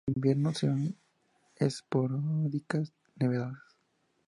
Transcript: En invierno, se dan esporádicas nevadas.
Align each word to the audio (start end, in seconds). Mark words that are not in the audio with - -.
En 0.07 0.15
invierno, 0.17 0.51
se 0.51 0.65
dan 0.65 0.95
esporádicas 1.57 2.91
nevadas. 3.19 3.59